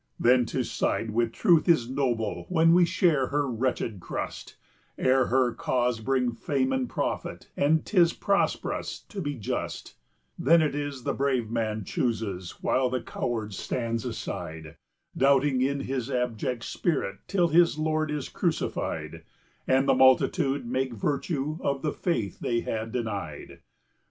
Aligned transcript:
50 0.19 0.29
Then 0.29 0.45
to 0.47 0.63
side 0.63 1.11
with 1.11 1.31
Truth 1.31 1.69
is 1.69 1.87
noble 1.87 2.47
when 2.49 2.73
we 2.73 2.85
share 2.85 3.27
her 3.27 3.47
wretched 3.47 3.99
crust, 3.99 4.55
Ere 4.97 5.27
her 5.27 5.53
cause 5.53 5.99
bring 5.99 6.31
fame 6.31 6.71
and 6.73 6.89
profit, 6.89 7.51
and 7.55 7.85
'tis 7.85 8.11
prosperous 8.11 8.97
to 9.09 9.21
be 9.21 9.35
just; 9.35 9.93
Then 10.39 10.59
it 10.63 10.73
is 10.73 11.03
the 11.03 11.13
brave 11.13 11.51
man 11.51 11.83
chooses, 11.83 12.63
while 12.63 12.89
the 12.89 13.03
coward 13.03 13.53
stands 13.53 14.03
aside, 14.03 14.75
Doubting 15.15 15.61
in 15.61 15.81
his 15.81 16.09
abject 16.09 16.63
spirit, 16.63 17.17
till 17.27 17.49
his 17.49 17.77
Lord 17.77 18.09
is 18.09 18.27
crucified, 18.27 19.23
And 19.67 19.87
the 19.87 19.93
multitude 19.93 20.65
make 20.65 20.93
virtue 20.95 21.59
of 21.61 21.83
the 21.83 21.93
faith 21.93 22.39
they 22.39 22.61
had 22.61 22.91
denied. 22.91 23.59